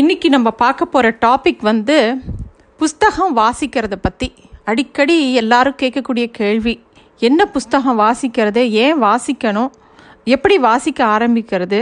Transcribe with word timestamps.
இன்றைக்கி 0.00 0.28
நம்ம 0.28 0.48
பார்க்க 0.60 0.84
போகிற 0.84 1.10
டாபிக் 1.24 1.62
வந்து 1.68 1.94
புஸ்தகம் 2.80 3.30
வாசிக்கிறத 3.38 3.96
பற்றி 4.02 4.28
அடிக்கடி 4.70 5.16
எல்லாரும் 5.40 5.78
கேட்கக்கூடிய 5.82 6.24
கேள்வி 6.38 6.74
என்ன 7.22 7.46
புஸ்தகம் 7.54 7.96
வாசிக்கிறது 8.02 8.62
ஏன் 8.82 8.98
வாசிக்கணும் 9.06 9.70
எப்படி 10.34 10.58
வாசிக்க 10.66 11.00
ஆரம்பிக்கிறது 11.14 11.80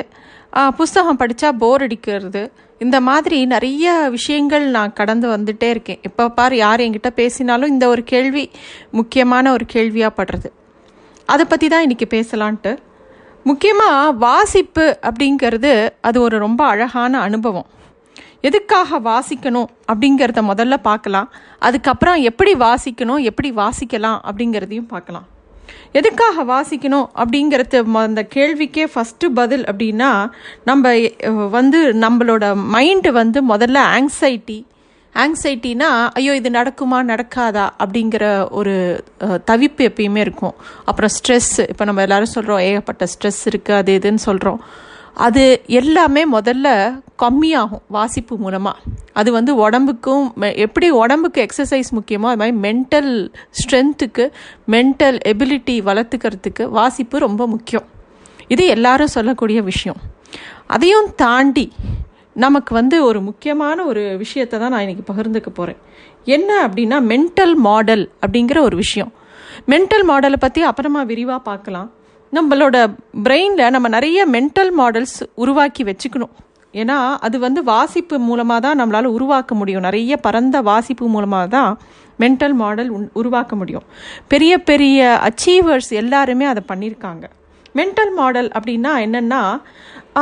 புஸ்தகம் 0.81 1.21
படித்தா 1.23 1.51
போர் 1.63 1.85
அடிக்கிறது 1.89 2.45
இந்த 2.81 2.97
மாதிரி 3.09 3.41
நிறைய 3.55 3.96
விஷயங்கள் 4.17 4.69
நான் 4.79 4.96
கடந்து 5.01 5.29
வந்துட்டே 5.35 5.71
இருக்கேன். 5.75 6.03
இப்போ 6.11 6.31
பார் 6.39 6.59
யார் 6.65 6.87
என்கிட்ட 6.87 7.12
பேசினாலும் 7.21 7.75
இந்த 7.77 7.89
ஒரு 7.95 8.05
கேள்வி 8.15 8.45
முக்கியமான 8.99 9.53
ஒரு 9.59 9.67
கேள்வியாக 9.77 10.19
படுறது. 10.21 10.51
அதை 11.35 11.46
பற்றி 11.53 11.69
தான் 11.69 11.87
இன்றைக்கி 11.89 12.09
பேசலான்ட்டு. 12.17 12.73
முக்கியமாக 13.51 14.12
வாசிப்பு 14.27 14.85
அப்படிங்கிறது 15.09 15.73
அது 16.09 16.21
ஒரு 16.27 16.39
ரொம்ப 16.49 16.62
அழகான 16.75 17.19
அனுபவம். 17.29 17.69
எதுக்காக 18.49 18.99
வாசிக்கணும் 19.11 19.69
அப்படிங்கிறத 19.91 20.41
முதல்ல 20.51 20.75
பார்க்கலாம். 20.89 21.29
அதுக்கப்புறம் 21.66 22.19
எப்படி 22.30 22.52
வாசிக்கணும் 22.66 23.23
எப்படி 23.30 23.51
வாசிக்கலாம் 23.62 24.19
அப்படிங்கிறதையும் 24.29 24.91
பார்க்கலாம். 24.95 25.27
எதுக்காக 25.98 26.45
வாசிக்கணும் 26.52 27.07
அப்படிங்கிறது 27.23 27.79
அந்த 28.09 28.23
கேள்விக்கே 28.35 28.85
ஃபஸ்ட்டு 28.93 29.33
பதில் 29.38 29.65
அப்படின்னா 29.71 30.11
நம்ம 30.71 30.93
வந்து 31.57 31.80
நம்மளோட 32.05 32.45
மைண்டு 32.75 33.11
வந்து 33.21 33.41
முதல்ல 33.52 33.79
ஆங்ஸைட்டி 33.97 34.59
ஆங்ஸைட்டினா 35.15 35.88
ஐயோ 36.19 36.33
இது 36.38 36.51
நடக்குமா 36.59 36.99
நடக்காதா 37.11 37.65
அப்படிங்கிற 37.83 38.24
ஒரு 38.59 38.74
தவிப்பு 39.51 39.83
எப்பயுமே 39.91 40.21
இருக்கும். 40.27 40.55
அப்புறம் 40.88 41.13
ஸ்ட்ரெஸ் 41.16 41.52
இப்போ 41.73 41.85
நம்ம 41.88 42.02
எல்லாரும் 42.07 42.35
சொல்கிறோம் 42.37 42.63
ஏகப்பட்ட 42.69 43.07
ஸ்ட்ரெஸ் 43.13 43.43
இருக்குது 43.51 43.79
அது 43.80 43.93
இதுன்னு 43.99 44.27
சொல்கிறோம் 44.29 44.61
அது 45.27 45.45
எல்லாமே 45.80 46.23
முதல்ல 46.37 46.69
கம்மியாகும் 47.23 47.80
வாசிப்பு 47.88 48.36
மூலமாக 48.36 48.78
அது 49.12 49.32
வந்து 49.32 49.54
உடம்புக்கும் 49.54 50.32
மெ- 50.36 50.56
எப்படி 50.56 50.91
உடம்புக்கு 50.91 51.46
எக்ஸசைஸ் 51.46 51.90
முக்கியமோ 51.90 52.26
அது 52.26 52.37
மாதிரி 52.37 52.56
மென்டல் 52.56 53.32
ஸ்ட்ரென்த்துக்கு 53.51 54.30
மென்டல் 54.68 55.18
எபிலிட்டி 55.26 55.80
வளர்த்துக்கிறதுக்கு 55.80 56.68
வாசிப்பு 56.68 57.18
ரொம்ப 57.18 57.46
முக்கியம். 57.46 57.84
இது 58.48 58.66
எல்லாரும் 58.66 59.06
சொல்லக்கூடிய 59.06 59.62
விஷயம். 59.62 59.96
அதையும் 60.66 61.06
தாண்டி 61.16 61.73
நமக்கு 62.34 62.74
வந்து 62.74 63.04
ஒரு 63.04 63.21
முக்கியமான 63.21 63.84
ஒரு 63.84 64.16
விஷயத்தை 64.16 64.59
தான் 64.59 64.71
நான் 64.71 64.81
இன்னைக்கு 64.81 65.12
பகிர்ந்துக்க 65.12 65.49
போகிறேன் 65.49 65.81
என்ன 66.25 66.69
அப்படின்னா 66.69 66.99
மென்டல் 67.04 67.54
மாடல் 67.54 68.10
அப்படிங்கிற 68.26 68.60
ஒரு 68.60 68.76
விஷயம். 68.76 69.12
மென்டல் 69.69 70.04
மாடலை 70.09 70.37
பற்றி 70.37 70.62
அப்புறமா 70.62 71.03
விரிவாக 71.03 71.38
பார்க்கலாம். 71.38 71.93
நம்மளோட 72.32 72.97
பிரெயினில் 73.25 73.71
நம்ம 73.71 73.88
நிறைய 73.88 74.26
மென்டல் 74.28 74.71
மாடல்ஸ் 74.78 75.26
உருவாக்கி 75.34 75.84
வச்சுக்கணும். 75.84 76.34
ஏன்னா 76.83 76.99
அது 77.27 77.37
வந்து 77.47 77.61
வாசிப்பு 77.72 78.17
மூலமாக 78.28 78.61
தான் 78.67 78.78
நம்மளால் 78.81 79.15
உருவாக்க 79.17 79.55
முடியும். 79.61 79.87
நிறைய 79.89 80.17
பரந்த 80.27 80.56
வாசிப்பு 80.71 81.06
மூலமாக 81.15 81.47
தான் 81.56 81.72
மென்டல் 82.22 82.56
மாடல் 82.62 82.91
உருவாக்க 83.21 83.53
முடியும். 83.61 83.87
பெரிய 84.33 84.53
பெரிய 84.71 84.99
அச்சீவர்ஸ் 85.28 85.93
எல்லாருமே 86.03 86.47
அதை 86.53 86.62
பண்ணியிருக்காங்க 86.72 87.25
மென்டல் 87.78 88.12
மாடல் 88.19 88.49
அப்படின்னா 88.56 88.93
என்னென்னா 89.05 89.43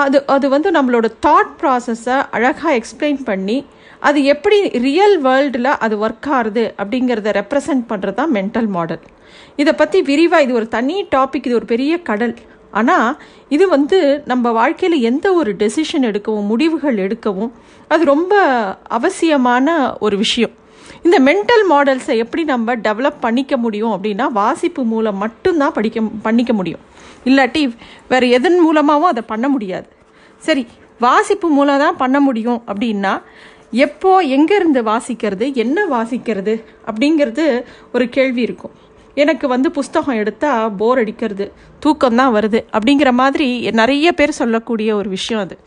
அது 0.03 0.19
அது 0.34 0.47
வந்து 0.55 0.69
நம்மளோட 0.77 1.06
தாட் 1.27 1.50
ப்ராசஸை 1.61 2.17
அழகாக 2.36 2.77
எக்ஸ்பிளைன் 2.78 3.19
பண்ணி 3.30 3.56
அது 4.08 4.19
எப்படி 4.34 4.58
ரியல் 4.86 5.17
வேர்ல்டில் 5.27 5.70
அது 5.84 5.95
ஒர்க் 6.05 6.28
ஆகுது 6.36 6.64
அப்படிங்கிறத 6.80 7.33
ரெப்ரசன்ட் 7.41 7.84
பண்ணுறது 7.91 8.17
தான் 8.20 8.33
மென்டல் 8.36 8.70
மாடல் 8.77 9.03
இதை 9.62 9.73
பற்றி 9.80 9.98
விரிவாக 10.08 10.45
இது 10.47 10.55
ஒரு 10.61 10.69
தனி 10.77 10.97
டாபிக் 11.14 11.47
இது 11.48 11.58
ஒரு 11.61 11.69
பெரிய 11.75 11.92
கடல். 12.11 12.34
ஆனால் 12.78 13.08
இது 13.54 13.64
வந்து 13.76 13.98
நம்ம 14.30 14.52
வாழ்க்கையில் 14.58 15.04
எந்த 15.10 15.26
ஒரு 15.40 15.50
டெசிஷன் 15.62 16.06
எடுக்கவும் 16.10 16.48
முடிவுகள் 16.50 16.98
எடுக்கவும் 17.06 17.52
அது 17.92 18.02
ரொம்ப 18.14 18.34
அவசியமான 18.98 19.76
ஒரு 20.04 20.16
விஷயம். 20.24 20.54
இந்த 21.06 21.16
மென்டல் 21.28 21.64
மாடல்ஸை 21.72 22.14
எப்படி 22.24 22.42
நம்ம 22.52 22.74
டெவலப் 22.86 23.22
பண்ணிக்க 23.26 23.56
முடியும் 23.64 23.94
அப்படின்னா 23.96 24.26
வாசிப்பு 24.40 24.82
மூலம் 24.92 25.20
மட்டும்தான் 25.24 25.77
படிக்க 25.78 26.00
பண்ணிக்க 26.27 26.52
முடியும். 26.52 26.82
இல்லாட்டி 27.28 27.62
வேறு 28.12 28.28
எதன் 28.38 28.61
மூலமாகவும் 28.66 29.11
அதை 29.12 29.24
பண்ண 29.32 29.48
முடியாது. 29.48 29.88
சரி 30.46 30.64
வாசிப்பு 31.06 31.48
மூலம் 31.56 31.82
தான் 31.84 32.00
பண்ண 32.02 32.20
முடியும் 32.20 32.61
அப்படின்னா 32.70 33.14
எப்போ 33.86 34.11
எங்கேருந்து 34.36 34.80
வாசிக்கிறது 34.92 35.46
என்ன 35.64 35.84
வாசிக்கிறது 35.96 36.55
அப்படிங்கிறது 36.88 37.44
ஒரு 37.94 38.06
கேள்வி 38.16 38.42
இருக்கும். 38.46 38.74
எனக்கு 39.14 39.48
வந்து 39.48 39.70
புஸ்தகம் 39.70 40.14
எடுத்தால் 40.14 40.73
போர் 40.73 40.98
அடிக்கிறது 40.98 41.52
தூக்கம் 41.78 42.14
தான் 42.14 42.34
வருது 42.34 42.64
அப்படிங்கிற 42.73 43.12
மாதிரி 43.12 43.70
நிறைய 43.70 44.12
பேர் 44.12 44.30
சொல்லக்கூடிய 44.30 44.95
ஒரு 44.95 45.08
விஷயம் 45.08 45.42
அது. 45.42 45.58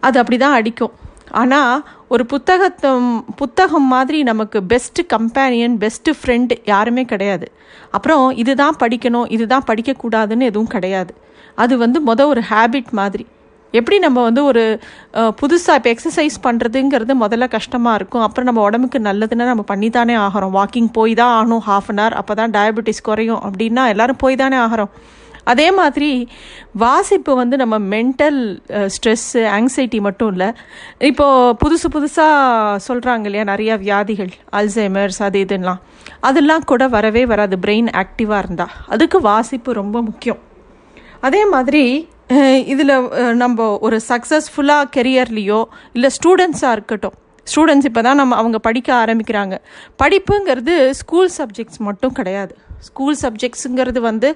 அது 0.00 0.18
அப்படி 0.18 0.38
தான் 0.38 0.52
அடிக்கும். 0.52 0.92
ஆனால் 1.30 1.84
ஒரு 2.08 2.26
புத்தகத்தை 2.26 2.90
புத்தகம் 3.36 3.86
மாதிரி 3.86 4.22
நமக்கு 4.22 4.60
பெஸ்ட்டு 4.60 5.06
கம்பேனியன் 5.08 5.76
பெஸ்ட்டு 5.78 6.14
ஃப்ரெண்டு 6.22 6.56
யாருமே 6.64 7.04
கிடையாது. 7.04 7.52
அப்புறம் 7.90 8.30
இதுதான் 8.30 8.76
படிக்கணும் 8.78 9.30
இதுதான் 9.30 9.64
படிக்கக்கூடாதுன்னு 9.66 10.40
எதுவும் 10.40 10.66
கிடையாது. 10.66 11.14
அது 11.54 11.78
வந்து 11.78 12.00
மொத 12.02 12.26
ஒரு 12.26 12.42
ஹேபிட் 12.50 12.90
மாதிரி. 12.90 13.26
எப்படி 13.72 13.96
நம்ம 14.04 14.22
வந்து 14.28 14.42
ஒரு 14.50 14.62
புதுசாக 15.40 15.78
இப்போ 15.78 15.90
எக்ஸசைஸ் 15.94 16.36
பண்ணுறதுங்கிறது 16.46 17.14
முதல்ல 17.24 17.46
கஷ்டமாக 17.56 17.98
இருக்கும். 17.98 18.24
அப்புறம் 18.26 18.48
நம்ம 18.48 18.62
உடம்புக்கு 18.68 18.98
நல்லதுன்னா 19.08 19.46
நம்ம 19.52 19.64
பண்ணி 19.72 19.90
தானே 19.98 20.16
ஆகிறோம் 20.26 20.56
வாக்கிங் 20.58 20.90
போய் 20.98 21.14
தான் 21.20 21.34
ஆகணும் 21.38 21.64
ஹாஃப் 21.68 21.90
அன் 21.92 22.00
ஹவர் 22.02 22.18
அப்போ 22.22 22.34
தான் 22.40 22.54
டயபெட்டிஸ் 22.58 23.06
குறையும். 23.10 23.42
அப்படின்னா 23.48 23.84
எல்லோரும் 23.94 24.22
போய் 24.24 24.40
தானே 24.42 24.58
ஆகிறோம். 24.64 24.92
அதே 25.52 25.66
மாதிரி 25.80 26.10
வாசிப்பு 26.82 27.32
வந்து 27.42 27.56
நம்ம 27.60 27.76
மென்டல் 27.92 28.40
ஸ்ட்ரெஸ்ஸு 28.94 29.42
ஆங்ஸைட்டி 29.58 29.98
மட்டும் 30.06 30.30
இல்லை. 30.32 30.48
இப்போது 31.10 31.54
புதுசு 31.62 31.86
புதுசாக 31.94 32.82
சொல்கிறாங்க 32.88 33.24
இல்லையா 33.28 33.44
நிறையா 33.52 33.76
வியாதிகள் 33.86 34.32
அல்சைமர்ஸ் 34.58 35.20
அது 35.28 35.40
இதுலாம் 35.44 35.80
அதெல்லாம் 36.28 36.68
கூட 36.72 36.86
வரவே 36.96 37.24
வராது. 37.32 37.56
பிரெயின் 37.64 37.88
ஆக்டிவாக 38.02 38.42
இருந்தால் 38.44 38.74
அதுக்கு 38.94 39.20
வாசிப்பு 39.30 39.80
ரொம்ப 39.82 40.02
முக்கியம். 40.10 40.40
அதே 41.28 41.42
மாதிரி 41.54 41.84
இதில் 42.72 42.92
நம்ம 43.42 43.66
ஒரு 43.86 43.96
சக்ஸஸ்ஃபுல்லாக 44.08 44.88
கெரியர்லேயோ 44.96 45.60
இல்லை 45.96 46.08
ஸ்டூடெண்ட்ஸாக 46.16 46.76
இருக்கட்டும். 46.76 47.14
ஸ்டூடெண்ட்ஸ் 47.46 47.88
இப்போ 47.88 48.02
தான் 48.06 48.18
நம்ம 48.20 48.36
அவங்க 48.40 48.58
படிக்க 48.66 48.88
ஆரம்பிக்கிறாங்க. 49.02 49.54
படிப்புங்கிறது 50.02 50.74
ஸ்கூல் 51.00 51.30
சப்ஜெக்ட்ஸ் 51.36 51.80
மட்டும் 51.88 52.16
கிடையாது. 52.18 52.52
ஸ்கூல் 52.88 53.16
சப்ஜெக்ட்ஸுங்கிறது 53.22 54.00
வந்து 54.08 54.28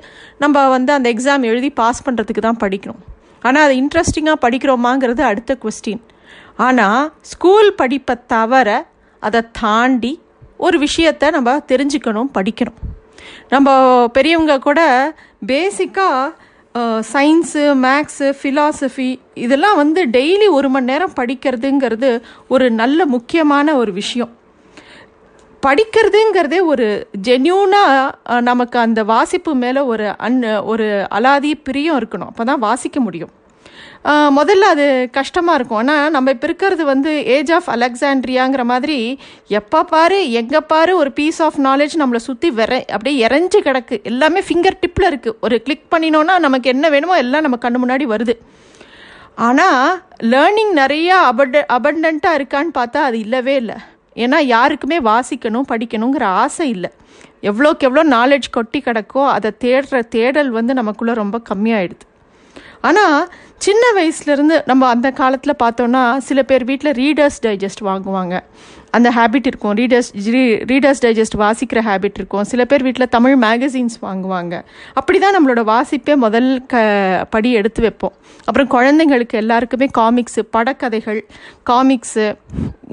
நம்ம 0.42 0.62
வந்து 0.76 0.92
அந்த 0.98 1.08
எக்ஸாம் 1.14 1.44
எழுதி 1.50 1.70
பாஸ் 1.80 2.04
பண்ணுறதுக்கு 2.06 2.44
தான் 2.46 2.60
படிக்கணும் 2.64 3.02
ஆனால் 3.48 3.64
அது 3.66 3.74
இன்ட்ரெஸ்டிங்காக 3.82 4.38
படிக்கிறோமாங்கிறது 4.44 5.22
அடுத்த 5.30 5.52
கொஸ்டின் 5.64 6.02
ஆனால் 6.66 7.04
ஸ்கூல் 7.32 7.70
படிப்பை 7.80 8.14
தவிர 8.34 8.70
அதை 9.22 9.42
தாண்டி 9.60 10.12
ஒரு 10.66 10.76
விஷயத்தை 10.86 11.28
நம்ம 11.36 11.54
தெரிஞ்சுக்கணும் 11.72 12.32
படிக்கணும். 12.38 12.78
நம்ம 13.52 13.68
பெரியவங்க 14.16 14.54
கூட 14.68 14.80
பேசிக்காக 15.50 16.34
சயின்ஸு 17.12 17.62
மேக்ஸு 17.84 18.32
ஃபிலாசபி 18.42 19.20
இதெல்லாம் 19.34 19.76
வந்து 19.76 20.06
டெய்லி 20.06 20.50
ஒரு 20.50 20.68
மணி 20.68 20.84
நேரம் 20.84 21.12
படிக்கிறதுங்கிறது 21.20 22.22
ஒரு 22.48 22.70
நல்ல 22.70 23.06
முக்கியமான 23.06 23.76
ஒரு 23.76 23.92
விஷயம். 23.92 24.30
படிக்கிறதுங்கிறதே 25.66 26.64
ஒரு 26.64 27.08
ஜென்யூனாக 27.22 28.40
நமக்கு 28.40 28.78
அந்த 28.78 29.04
வாசிப்பு 29.04 29.54
மேலே 29.54 29.80
ஒரு 29.80 30.16
அன் 30.18 30.58
ஒரு 30.60 31.06
அலாதி 31.10 31.52
பிரியம் 31.62 31.98
இருக்கணும். 31.98 32.30
அப்போ 32.32 32.44
தான் 32.44 32.58
வாசிக்க 32.58 33.00
முடியும். 33.00 33.30
முதல்ல 34.36 34.68
அது 34.74 34.86
கஷ்டமாக 35.16 35.56
இருக்கும். 35.58 35.80
ஆனால் 35.82 36.12
நம்ம 36.14 36.30
இப்போ 36.34 36.46
இருக்கிறது 36.48 36.84
வந்து 36.90 37.10
ஏஜ் 37.34 37.52
ஆஃப் 37.56 37.68
அலெக்சாண்ட்ரியாங்கிற 37.74 38.62
மாதிரி 38.70 38.96
எப்போ 39.58 39.80
பாரு 39.92 40.18
எங்கே 40.40 40.60
பாரு 40.72 40.92
ஒரு 41.02 41.10
பீஸ் 41.18 41.40
ஆஃப் 41.46 41.58
நாலேஜ் 41.66 41.94
நம்மளை 42.02 42.20
சுற்றி 42.28 42.48
வெற 42.60 42.72
அப்படியே 42.94 43.16
இறஞ்சி 43.26 43.60
கிடக்கு. 43.66 43.98
எல்லாமே 44.10 44.42
ஃபிங்கர் 44.46 44.80
டிப்பில் 44.82 45.08
இருக்குது 45.10 45.38
ஒரு 45.46 45.58
கிளிக் 45.66 45.86
பண்ணினோன்னா 45.94 46.36
நமக்கு 46.46 46.70
என்ன 46.74 46.88
வேணுமோ 46.94 47.16
எல்லாம் 47.24 47.46
நம்ம 47.46 47.58
கண்ணு 47.64 47.82
முன்னாடி 47.84 48.06
வருது. 48.14 48.36
ஆனால் 49.48 49.86
லேர்னிங் 50.32 50.74
நிறையா 50.82 51.18
அபண்ட 51.30 51.64
அபண்டண்ட்டாக 51.76 52.38
இருக்கான்னு 52.40 52.72
பார்த்தா 52.80 53.02
அது 53.08 53.18
இல்லவே 53.26 53.54
இல்லை. 53.62 53.78
ஏன்னா 54.24 54.38
யாருக்குமே 54.54 54.98
வாசிக்கணும் 55.10 55.70
படிக்கணுங்கிற 55.72 56.24
ஆசை 56.44 56.66
இல்லை. 56.76 56.90
எவ்வளோக்கு 57.50 57.86
எவ்வளோ 57.88 58.02
நாலேஜ் 58.16 58.54
கொட்டி 58.56 58.80
கிடக்கோ 58.88 59.22
அதை 59.36 59.50
தேடுற 59.64 60.00
தேடல் 60.16 60.50
வந்து 60.58 60.72
நமக்குள்ளே 60.80 61.14
ரொம்ப 61.22 61.36
கம்மியாயிடுது. 61.50 62.04
ஆனால் 62.88 63.16
சின்ன 63.64 63.84
வயசுலேருந்து 63.96 64.56
நம்ம 64.70 64.86
அந்த 64.92 65.08
காலத்தில் 65.18 65.60
பார்த்தோன்னா 65.62 66.00
சில 66.28 66.40
பேர் 66.50 66.64
வீட்டில் 66.70 66.96
ரீடர்ஸ் 67.00 67.36
டைஜஸ்ட் 67.44 67.82
வாங்குவாங்க. 67.88 68.34
அந்த 68.96 69.08
ஹேபிட் 69.16 69.46
இருக்கும். 69.50 69.74
ரீடர்ஸ் 69.80 70.08
ரீடர்ஸ் 70.70 71.02
டைஜஸ்ட் 71.04 71.36
வாசிக்கிற 71.42 71.80
ஹேபிட் 71.88 72.18
இருக்கும். 72.20 72.44
சில 72.52 72.64
பேர் 72.70 72.84
வீட்டில் 72.86 73.12
தமிழ் 73.14 73.36
மேகசின்ஸ் 73.44 73.96
வாங்குவாங்க. 74.06 74.54
அப்படி 75.00 75.18
தான் 75.24 75.36
நம்மளோட 75.36 75.62
வாசிப்பே 75.72 76.16
முதல் 76.24 76.48
க 76.72 76.82
படி 77.34 77.52
எடுத்து 77.60 77.82
வைப்போம். 77.86 78.14
அப்புறம் 78.44 78.70
குழந்தைங்களுக்கு 78.76 79.38
எல்லாருக்குமே 79.42 79.88
காமிக்ஸு 79.98 80.44
படக்கதைகள் 80.56 81.20
காமிக்ஸு 81.70 82.26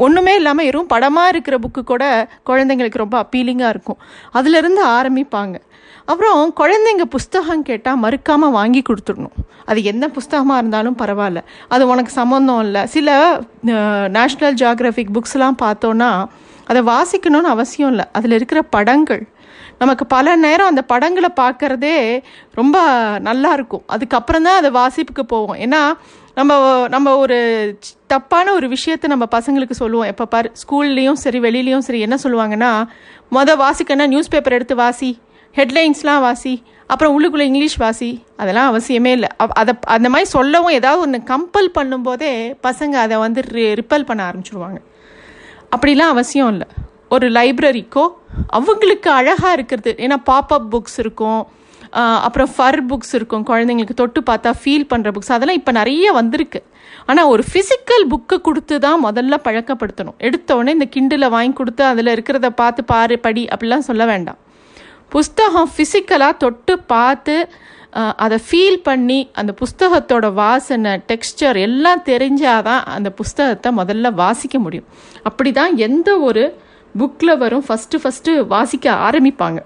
ஒன்றுமே 0.06 0.36
இல்லாமல் 0.42 0.70
வெறும் 0.70 0.92
படமாக 0.94 1.34
இருக்கிற 1.36 1.58
புக்கு 1.66 1.84
கூட 1.94 2.04
குழந்தைங்களுக்கு 2.52 3.04
ரொம்ப 3.06 3.18
அப்பீலிங்காக 3.24 3.74
இருக்கும். 3.76 4.00
அதுலேருந்து 4.40 4.84
ஆரம்பிப்பாங்க. 4.98 5.56
அப்புறம் 6.12 6.40
குழந்தைங்க 6.60 7.06
புஸ்தகம் 7.16 7.66
கேட்டால் 7.70 8.00
மறுக்காமல் 8.04 8.56
வாங்கி 8.60 8.82
கொடுத்துடணும். 8.88 9.36
அது 9.70 9.80
என்ன 9.92 10.04
புஸ்தகமாக 10.18 10.62
இருந்தாலும் 10.62 10.96
பரவாயில்ல. 11.02 11.42
அது 11.74 11.84
உனக்கு 11.94 12.12
சம்மந்தம் 12.20 12.62
இல்லை. 12.66 12.82
சில 12.94 13.10
நேஷ்னல் 14.18 14.58
ஜியாகிரபிக் 14.62 15.12
புக்ஸ்லாம் 15.18 15.60
பார்த்தோன்னா 15.66 16.12
அதை 16.70 16.82
வாசிக்கணும்னு 16.94 17.52
அவசியம் 17.56 17.92
இல்லை. 17.94 18.06
அதில் 18.18 18.38
இருக்கிற 18.40 18.62
படங்கள். 18.76 19.24
நமக்கு 19.82 20.06
பல 20.16 20.36
நேரம் 20.46 20.72
அந்த 20.72 20.82
படங்களை 20.94 21.30
பார்க்குறதே 21.42 21.96
ரொம்ப 22.60 22.78
நல்லா 23.28 23.52
இருக்கும். 23.58 23.86
அதுக்கப்புறம் 23.96 24.48
தான் 24.48 24.60
அதை 24.62 24.72
வாசிப்புக்கு 24.82 25.26
போவோம். 25.34 25.60
ஏன்னா 25.66 25.84
நம்ம 26.40 26.52
நம்ம 26.96 27.18
ஒரு 27.24 27.38
தப்பான 28.12 28.52
ஒரு 28.58 28.68
விஷயத்தை 28.76 29.08
நம்ம 29.14 29.26
பசங்களுக்கு 29.38 29.76
சொல்லுவோம். 29.84 30.10
எப்போ 30.14 30.26
பார் 30.34 30.48
ஸ்கூல்லேயும் 30.62 31.22
சரி 31.24 31.40
வெளியிலையும் 31.48 31.88
சரி 31.88 32.00
என்ன 32.08 32.18
சொல்லுவாங்கன்னா 32.24 32.74
மொதல் 33.38 33.62
வாசிக்கன்னா 33.66 34.08
நியூஸ் 34.14 34.34
பேப்பர் 34.36 34.58
எடுத்து 34.60 34.76
வாசி. 34.84 35.12
ஹெட்லைன்ஸ்லாம் 35.58 36.24
வாசி 36.26 36.54
அப்புறம் 36.92 37.14
உள்ளுக்குள்ளே 37.16 37.46
இங்கிலீஷ் 37.50 37.78
வாசி 37.84 38.10
அதெல்லாம் 38.42 38.70
அவசியமே 38.72 39.12
இல்லை. 39.18 39.30
அதை 39.62 39.74
அந்த 39.96 40.08
மாதிரி 40.14 40.28
சொல்லவும் 40.38 40.76
ஏதாவது 40.80 41.04
ஒன்று 41.06 41.20
கம்பல் 41.32 41.70
பண்ணும்போதே 41.78 42.32
பசங்க 42.68 42.96
அதை 43.06 43.18
வந்து 43.26 43.42
ரிப்பல் 43.82 44.08
பண்ண 44.10 44.22
ஆரம்பிச்சிடுவாங்க 44.30 44.80
அப்படிலாம் 45.76 46.14
அவசியம் 46.16 46.52
இல்லை. 46.54 46.68
ஒரு 47.16 47.28
லைப்ரரிக்கோ 47.38 48.06
அவங்களுக்கு 48.58 49.10
அழகாக 49.20 49.54
இருக்கிறது. 49.58 49.92
ஏன்னா 50.06 50.18
பாப்அப் 50.32 50.68
புக்ஸ் 50.74 51.00
இருக்கும் 51.04 51.42
அப்புறம் 52.26 52.50
ஃபர் 52.56 52.82
புக்ஸ் 52.90 53.14
இருக்கும் 53.18 53.46
குழந்தைங்களுக்கு 53.50 54.00
தொட்டு 54.02 54.20
பார்த்தா 54.28 54.50
ஃபீல் 54.62 54.90
பண்ணுற 54.92 55.12
புக்ஸ் 55.16 55.34
அதெல்லாம் 55.36 55.60
இப்போ 55.60 55.72
நிறைய 55.80 56.12
வந்திருக்கு. 56.18 56.60
ஆனால் 57.10 57.30
ஒரு 57.34 57.44
ஃபிசிக்கல் 57.52 58.06
புக்கை 58.12 58.38
கொடுத்து 58.48 58.76
தான் 58.86 59.00
முதல்ல 59.08 59.38
பழக்கப்படுத்தணும். 59.48 60.18
எடுத்தோடனே 60.28 60.74
இந்த 60.78 60.88
கிண்டில் 60.96 61.34
வாங்கி 61.36 61.56
கொடுத்து 61.60 61.84
அதில் 61.92 62.14
இருக்கிறத 62.16 62.50
பார்த்து 62.62 62.84
பாரு 62.94 63.18
படி 63.26 63.44
அப்படிலாம் 63.54 63.88
சொல்ல 63.90 64.06
வேண்டாம். 64.12 64.40
புஸ்தகம் 65.14 65.70
ஃபிசிக்கலாக 65.74 66.40
தொட்டு 66.44 66.74
பார்த்து 66.94 67.36
அதை 68.24 68.38
ஃபீல் 68.48 68.80
பண்ணி 68.88 69.20
அந்த 69.40 69.52
புஸ்தகத்தோட 69.62 70.26
வாசனை 70.40 70.92
டெக்ஸ்சர் 71.12 71.58
எல்லாம் 71.68 72.04
தெரிஞ்சாதான் 72.10 72.84
அந்த 72.96 73.10
புஸ்தகத்தை 73.20 73.70
முதல்ல 73.80 74.12
வாசிக்க 74.24 74.56
முடியும். 74.66 74.88
அப்படி 75.30 75.52
தான் 75.60 75.74
எந்த 75.88 76.10
ஒரு 76.28 76.44
புக்கில் 76.96 77.40
வரும் 77.44 77.66
ஃபஸ்ட்டு 77.68 78.02
ஃபஸ்ட்டு 78.04 78.38
வாசிக்க 78.54 78.92
ஆரம்பிப்பாங்க. 79.08 79.60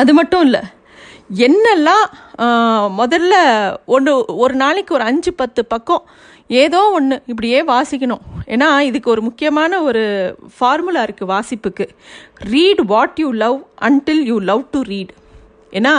அது 0.00 0.12
மட்டும் 0.18 0.44
இல்லை 0.46 0.62
என்னெல்லாம் 1.46 2.06
முதல்ல 3.00 3.34
ஒன்று 3.94 4.12
ஒரு 4.44 4.54
நாளைக்கு 4.62 4.92
ஒரு 4.96 5.04
அஞ்சு 5.10 5.30
பத்து 5.40 5.60
பக்கம் 5.72 6.02
ஏதோ 6.50 6.80
ஒன்று 6.96 7.16
இப்படியே 7.26 7.62
வாசிக்கணும். 7.62 8.22
ஏன்னா 8.54 8.68
இதுக்கு 8.88 9.08
ஒரு 9.10 9.22
முக்கியமான 9.22 9.82
ஒரு 9.82 10.02
ஃபார்முலா 10.56 11.02
இருக்குது 11.04 11.30
வாசிப்புக்கு. 11.34 11.86
Read 12.52 12.82
what 12.92 13.20
you 13.22 13.30
love 13.44 13.58
until 13.88 14.22
you 14.30 14.36
love 14.50 14.64
to 14.70 14.80
read 14.92 15.12
ஏன்னா 15.72 15.94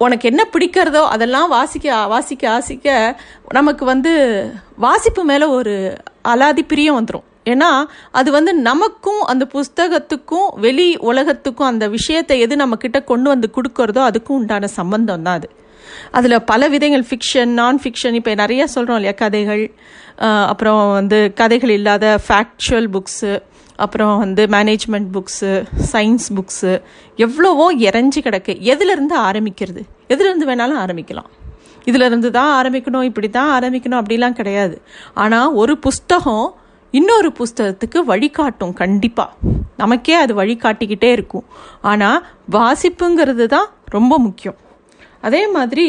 உனக்கு 0.00 0.28
என்ன 0.28 0.42
பிடிக்கிறதோ 0.52 1.00
அதெல்லாம் 1.14 1.48
வாசிக்க 1.48 2.06
வாசிக்க 2.12 2.44
வாசிக்க 2.50 2.94
நமக்கு 3.58 3.84
வந்து 3.84 4.12
வாசிப்பு 4.84 5.22
மேலே 5.24 5.46
ஒரு 5.56 5.74
அலாதி 6.32 6.62
பிரியம் 6.70 6.98
வந்துடும் 6.98 7.26
ஏன்னா 7.52 7.68
அது 8.18 8.30
வந்து 8.36 8.52
நமக்கும் 8.68 9.20
அந்த 9.22 9.44
புஸ்தகத்துக்கும் 9.54 10.48
வெளி 10.64 10.88
உலகத்துக்கும் 11.10 11.70
அந்த 11.72 11.88
விஷயத்தை 11.88 12.38
எது 12.40 12.56
நம்மக்கிட்ட 12.56 12.98
கொண்டு 13.04 13.28
வந்து 13.28 13.48
கொடுக்கறதோ 13.56 14.02
அதுக்கும் 14.08 14.38
உண்டான 14.40 14.70
சம்பந்தம் 14.78 15.22
தான் 15.22 15.38
அது. 15.40 15.48
அதில் 16.18 16.36
பல 16.50 16.68
விதங்கள் 16.74 17.04
ஃபிக்ஷன் 17.10 17.52
நான் 17.60 17.80
ஃபிக்ஷன் 17.84 18.16
இப்போ 18.20 18.34
நிறைய 18.42 18.62
சொல்கிறோம் 18.74 18.98
இல்லையா 19.00 19.16
கதைகள். 19.22 19.64
அப்புறம் 20.52 20.80
வந்து 20.98 21.18
கதைகள் 21.40 21.72
இல்லாத 21.78 22.06
ஃபேக்சுவல் 22.26 22.88
புக்ஸு 22.96 23.32
அப்புறம் 23.84 24.14
வந்து 24.22 24.42
மேனேஜ்மெண்ட் 24.54 25.10
புக்ஸு 25.16 25.52
சயின்ஸ் 25.92 26.26
புக்ஸு 26.38 26.72
எவ்வளவோ 27.26 27.66
இறஞ்சி 27.88 28.20
கிடக்கு. 28.26 28.54
எதுலேருந்து 28.72 29.16
ஆரம்பிக்கிறது? 29.28 29.82
எதுலேருந்து 30.14 30.48
வேணாலும் 30.50 30.80
ஆரம்பிக்கலாம். 30.84 31.30
இதுலேருந்து 31.90 32.30
தான் 32.38 32.50
ஆரம்பிக்கணும் 32.60 33.06
இப்படி 33.10 33.28
தான் 33.36 33.52
ஆரம்பிக்கணும் 33.58 34.00
அப்படிலாம் 34.00 34.38
கிடையாது. 34.40 34.76
ஆனால் 35.22 35.54
ஒரு 35.60 35.74
புஸ்தகம் 35.86 36.46
இன்னொரு 36.98 37.28
புஸ்தகத்துக்கு 37.38 37.98
வழிகாட்டும் 38.12 38.74
கண்டிப்பாக 38.82 39.52
நமக்கே 39.82 40.14
அது 40.22 40.32
வழிகாட்டிக்கிட்டே 40.40 41.10
இருக்கும். 41.16 41.46
ஆனால் 41.90 42.18
வாசிப்புங்கிறது 42.56 43.44
தான் 43.54 43.68
ரொம்ப 43.96 44.14
முக்கியம். 44.26 44.58
அதே 45.26 45.42
மாதிரி 45.56 45.86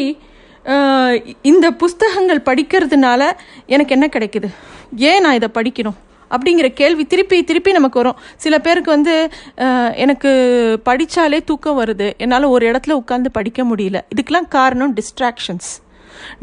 இந்த 1.50 1.66
புஸ்தகங்கள் 1.82 2.46
படிக்கிறதுனால 2.48 3.22
எனக்கு 3.74 3.94
என்ன 3.96 4.06
கிடைக்குது? 4.16 4.48
ஏன் 5.10 5.22
நான் 5.24 5.38
இதை 5.38 5.48
படிக்கணும்? 5.58 5.98
அப்படிங்கிற 6.34 6.68
கேள்வி 6.80 7.04
திருப்பி 7.12 7.38
திருப்பி 7.48 7.70
நமக்கு 7.76 7.98
வரும். 8.00 8.20
சில 8.44 8.54
பேருக்கு 8.66 8.90
வந்து 8.96 9.14
எனக்கு 10.04 10.30
படித்தாலே 10.88 11.38
தூக்கம் 11.48 11.80
வருது. 11.80 12.06
என்னால் 12.24 12.52
ஒரு 12.54 12.64
இடத்துல 12.70 12.98
உட்காந்து 13.00 13.30
படிக்க 13.38 13.62
முடியல. 13.70 14.00
இதுக்கெலாம் 14.14 14.48
காரணம் 14.58 14.94
டிஸ்ட்ராக்ஷன்ஸ் 14.98 15.70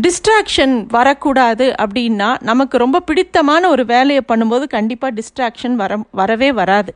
டிஸ்ட்ராக்ஷன் 0.05 0.73
வரக்கூடாது 0.95 1.65
அப்படின்னா 1.83 2.29
நமக்கு 2.49 2.75
ரொம்ப 2.83 3.03
பிடித்தமான 3.09 3.69
ஒரு 3.73 3.83
வேலையை 3.93 4.23
பண்ணும்போது 4.31 4.65
கண்டிப்பாக 4.75 5.13
டிஸ்ட்ராக்ஷன் 5.19 5.75
வர 5.81 6.01
வரவே 6.21 6.49
வராது. 6.59 6.93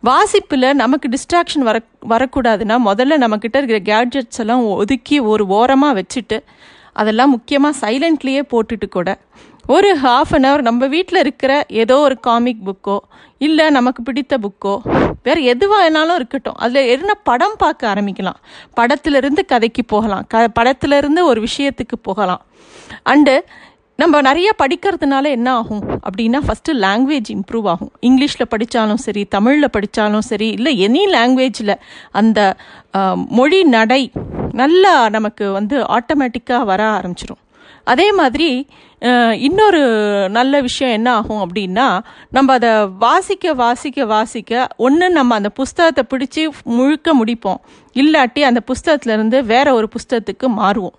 வாசிப்பில் 0.00 0.74
நமக்கு 0.74 1.08
டிஸ்ட்ராக்ஷன் 1.08 1.58
வர 1.58 1.80
வரக்கூடாதுன்னா 2.08 2.76
முதல்ல 2.84 3.18
நம்மக்கிட்ட 3.24 3.62
இருக்கிற 3.62 3.78
கேட்ஜெட்ஸ் 3.78 4.38
எல்லாம் 4.38 4.64
ஒதுக்கி 4.64 5.20
ஒரு 5.20 5.46
ஓரமாக 5.46 6.02
வச்சுட்டு 6.02 6.38
அதெல்லாம் 6.92 7.30
முக்கியமாக 7.30 7.90
சைலண்ட்லேயே 7.90 8.42
போட்டுட்டு 8.50 8.88
கூட 8.90 9.18
ஒரு 9.66 9.98
ஹாஃப் 10.02 10.32
அன் 10.32 10.44
ஹவர் 10.44 10.60
நம்ம 10.60 10.86
வீட்டில் 10.86 11.18
இருக்கிற 11.18 11.64
ஏதோ 11.68 11.98
ஒரு 11.98 12.20
காமிக் 12.20 12.62
புக்கோ 12.66 12.98
இல்லை 13.38 13.70
நமக்கு 13.70 14.02
பிடித்த 14.02 14.38
புக்கோ 14.38 14.80
வேறு 15.22 15.44
எதுவாக 15.44 15.90
வேணாலும் 15.90 16.14
இருக்கட்டும். 16.14 16.54
அதில் 16.54 16.86
என்ன 16.86 17.14
படம் 17.14 17.54
பார்க்க 17.58 17.94
ஆரம்பிக்கலாம். 17.94 18.34
படத்திலிருந்து 18.74 19.44
கதைக்கு 19.44 19.84
போகலாம். 19.84 20.24
க 20.28 20.48
படத்திலிருந்து 20.48 21.24
ஒரு 21.24 21.46
விஷயத்துக்கு 21.46 21.96
போகலாம். 22.02 22.44
அண்டு 23.10 23.40
நம்ம 23.98 24.20
நிறைய 24.20 24.48
படிக்கிறதுனால 24.62 25.24
என்ன 25.36 25.48
ஆகும் 25.52 25.84
அப்படின்னா 26.06 26.38
ஃபஸ்ட்டு 26.46 26.72
லாங்குவேஜ் 26.84 27.30
இம்ப்ரூவ் 27.34 27.66
ஆகும். 27.72 27.92
இங்கிலீஷில் 28.00 28.50
படித்தாலும் 28.50 29.00
சரி 29.06 29.22
தமிழில் 29.24 29.70
படித்தாலும் 29.70 30.26
சரி 30.30 30.48
இல்லை 30.48 30.72
எனி 30.88 31.02
லாங்குவேஜில் 31.14 31.74
அந்த 32.10 32.40
மொழி 33.38 33.60
நடை 33.76 34.02
நல்லா 34.52 34.94
நமக்கு 35.08 35.46
வந்து 35.52 35.78
ஆட்டோமேட்டிக்காக 35.96 36.68
வர 36.72 36.82
ஆரம்பிச்சிடும் 36.98 37.42
அதே 37.84 38.06
மாதிரி 38.12 38.50
இன்னொரு 39.46 39.80
நல்ல 40.28 40.60
விஷயம் 40.60 40.94
என்ன 40.94 41.08
ஆகும் 41.14 41.42
அப்படின்னா 41.44 41.88
நம்ம 42.30 42.52
அதை 42.52 42.70
வாசிக்க 42.98 43.54
வாசிக்க 43.54 44.06
வாசிக்க 44.14 44.68
ஒன்று 44.76 45.06
நம்ம 45.10 45.34
அந்த 45.34 45.50
புஸ்தகத்தை 45.58 46.02
பிடிச்சி 46.12 46.42
முழுக்க 46.76 47.14
முடிப்போம். 47.20 47.60
இல்லாட்டி 47.96 48.40
அந்த 48.40 48.60
புஸ்தகத்துலேருந்து 48.70 49.40
வேற 49.44 49.66
ஒரு 49.74 49.88
புஸ்தகத்துக்கு 49.88 50.48
மாறுவோம். 50.62 50.96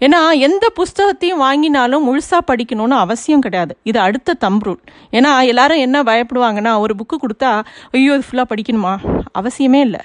ஏன்னா 0.00 0.20
எந்த 0.38 0.64
புஸ்தகத்தையும் 0.78 1.42
வாங்கினாலும் 1.46 2.04
முழுசாக 2.08 2.42
படிக்கணும்னு 2.50 2.96
அவசியம் 3.04 3.40
கிடையாது. 3.40 3.76
இது 3.82 3.98
அடுத்த 4.00 4.34
தம் 4.34 4.60
ரூல் 4.66 4.82
ஏன்னா 5.12 5.46
எல்லாரும் 5.52 5.84
என்ன 5.86 6.02
பயப்படுவாங்கன்னா 6.02 6.78
ஒரு 6.78 6.94
புக்கு 7.00 7.16
கொடுத்தா 7.24 7.62
ஐயோ 7.90 8.14
இது 8.14 8.26
ஃபுல்லாக 8.28 8.48
படிக்கணுமா? 8.52 8.94
அவசியமே 9.40 9.80
இல்லை. 9.88 10.02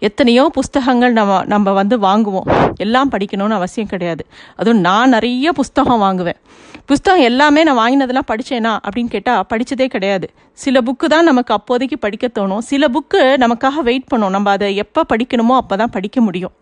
எத்தனையோ 0.00 0.48
புஸ்தகங்கள் 0.56 1.12
நம்ம 1.12 1.44
நம்ம 1.52 1.72
வந்து 1.72 1.98
வாங்குவோம். 1.98 2.48
எல்லாம் 2.76 3.10
படிக்கணும்னு 3.14 3.56
அவசியம் 3.60 3.90
கிடையாது. 3.92 4.22
அதுவும் 4.56 4.80
நான் 4.80 5.12
நிறைய 5.16 5.52
புஸ்தகம் 5.52 6.02
வாங்குவேன். 6.04 6.38
புஸ்தகம் 6.86 7.24
எல்லாமே 7.30 7.64
நான் 7.68 7.80
வாங்கினதெல்லாம் 7.80 8.28
படித்தேனா 8.32 8.78
அப்படின்னு 8.84 9.10
கேட்டால் 9.14 9.42
படித்ததே 9.52 9.86
கிடையாது. 9.86 10.28
சில 10.52 10.80
புக்கு 10.80 11.06
தான் 11.06 11.24
நமக்கு 11.24 11.54
அப்போதைக்கு 11.54 11.98
படிக்க 11.98 12.30
தோணும். 12.38 12.58
சில 12.58 12.88
புக்கு 12.88 13.22
நமக்காக 13.44 13.82
வெயிட் 13.82 14.08
பண்ணும். 14.12 14.30
நம்ம 14.30 14.50
அதை 14.50 14.76
எப்போ 14.76 15.04
படிக்கணுமோ 15.14 15.56
அப்போ 15.62 15.76
தான் 15.76 15.94
படிக்க 15.98 16.20
முடியும். 16.20 16.54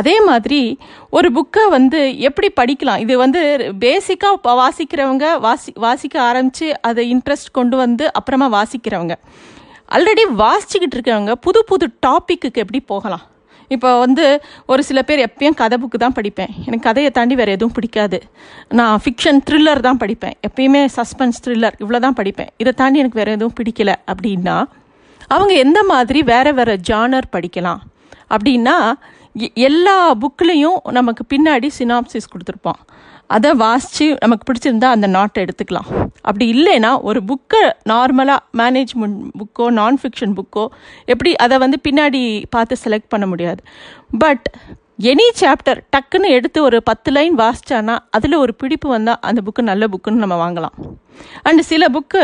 அதே 0.00 0.14
மாதிரி 0.28 0.60
ஒரு 1.16 1.28
புக்கை 1.36 1.64
வந்து 1.76 2.00
எப்படி 2.28 2.48
படிக்கலாம்? 2.60 3.02
இது 3.04 3.14
வந்து 3.24 3.40
பேசிக்காக 3.84 4.54
வாசிக்கிறவங்க 4.62 5.26
வாசி 5.46 5.72
வாசிக்க 5.84 6.16
ஆரம்பித்து 6.30 6.68
அதை 6.88 7.02
இன்ட்ரெஸ்ட் 7.14 7.56
கொண்டு 7.58 7.76
வந்து 7.84 8.06
அப்புறமா 8.20 8.48
வாசிக்கிறவங்க. 8.58 9.16
ஆல்ரெடி 9.96 10.24
வாசிச்சுக்கிட்டு 10.42 10.96
இருக்கிறவங்க 10.98 11.34
புது 11.46 11.62
புது 11.70 11.86
டாப்பிக்கு 12.06 12.62
எப்படி 12.64 12.80
போகலாம்? 12.92 13.24
இப்போ 13.74 13.90
வந்து 14.04 14.24
ஒரு 14.72 14.82
சில 14.88 14.98
பேர் 15.08 15.20
எப்பயும் 15.26 15.56
கதை 15.60 15.76
புக்கு 15.82 15.98
தான் 16.02 16.16
படிப்பேன். 16.16 16.50
எனக்கு 16.64 16.86
கதையை 16.88 17.10
தாண்டி 17.18 17.34
வேறு 17.40 17.54
எதுவும் 17.56 17.74
பிடிக்காது. 17.76 18.18
நான் 18.78 18.96
ஃபிக்ஷன் 19.04 19.40
த்ரில்லர் 19.48 19.80
தான் 19.86 20.00
படிப்பேன். 20.02 20.34
எப்பயுமே 20.48 20.82
சஸ்பென்ஸ் 20.96 21.40
த்ரில்லர் 21.44 21.78
இவ்வளோ 21.82 22.00
தான் 22.06 22.18
படிப்பேன். 22.20 22.50
இதை 22.62 22.72
தாண்டி 22.80 23.00
எனக்கு 23.02 23.20
வேறு 23.22 23.36
எதுவும் 23.38 23.56
பிடிக்கல 23.60 23.92
அப்படின்னா 24.12 24.56
அவங்க 25.34 25.52
எந்த 25.64 25.80
மாதிரி 25.92 26.22
வேறு 26.32 26.50
வேறு 26.58 26.74
ஜானர் 26.88 27.28
படிக்கலாம் 27.36 27.82
அப்படின்னா 28.34 28.76
எல்லா 29.54 30.14
புக்லேயும் 30.14 30.78
நமக்கு 30.90 31.24
பின்னாடி 31.34 31.68
சினாப்சிஸ் 31.78 32.30
கொடுத்துருப்பான். 32.32 32.80
அதை 33.26 33.54
வாசித்து 33.54 34.16
நமக்கு 34.20 34.52
பிடிச்சிருந்தா 34.52 34.84
அந்த 34.84 35.06
நாட்டை 35.06 35.44
எடுத்துக்கலாம். 35.44 35.88
அப்படி 36.20 36.46
இல்லைன்னா 36.54 37.00
ஒரு 37.00 37.20
புக்கை 37.30 37.62
நார்மலாக 37.88 38.38
மேனேஜ்மெண்ட் 38.58 39.18
புக்கோ 39.40 39.66
நான் 39.70 39.98
ஃபிக்ஷன் 40.02 40.36
புக்கோ 40.38 40.66
எப்படி 41.04 41.36
அதை 41.36 41.58
வந்து 41.58 41.78
பின்னாடி 41.88 42.44
பார்த்து 42.50 42.76
செலக்ட் 42.84 43.08
பண்ண 43.08 43.26
முடியாது. 43.26 43.62
பட் 44.18 44.50
எனி 45.10 45.24
சாப்டர் 45.38 45.78
டக்குன்னு 45.94 46.28
எடுத்து 46.36 46.58
ஒரு 46.66 46.78
பத்து 46.88 47.10
லைன் 47.14 47.34
வாசித்தானா 47.40 47.94
அதில் 48.16 48.36
ஒரு 48.42 48.52
பிடிப்பு 48.60 48.88
வந்தால் 48.92 49.18
அந்த 49.28 49.40
புக்கு 49.46 49.62
நல்ல 49.70 49.84
புக்குன்னு 49.92 50.22
நம்ம 50.24 50.36
வாங்கலாம். 50.42 50.74
அண்டு 51.48 51.62
சில 51.70 51.84
புக்கு 51.96 52.22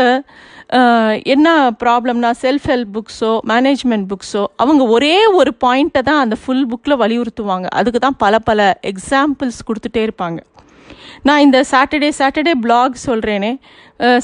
என்ன 1.33 1.47
ப்ராப்ளம்னா 1.83 2.29
செல்ஃப் 2.43 2.67
ஹெல்ப் 2.71 2.93
புக்ஸோ 2.97 3.31
மேனேஜ்மெண்ட் 3.51 4.07
புக்ஸோ 4.11 4.43
அவங்க 4.63 4.85
ஒரே 4.95 5.15
ஒரு 5.39 5.53
பாயிண்ட்டை 5.65 6.03
தான் 6.09 6.21
அந்த 6.23 6.37
ஃபுல் 6.43 6.65
புக்கில் 6.71 6.99
வலியுறுத்துவாங்க. 7.03 7.67
அதுக்கு 7.79 8.01
தான் 8.05 8.19
பல 8.23 8.39
பல 8.49 8.69
எக்ஸாம்பிள்ஸ் 8.91 9.59
கொடுத்துட்டே 9.69 10.03
இருப்பாங்க. 10.07 10.39
நான் 11.27 11.43
இந்த 11.45 11.59
சாட்டர்டே 11.71 12.09
சாட்டர்டே 12.19 12.53
பிளாக் 12.65 12.95
சொல்கிறேனே 13.07 13.51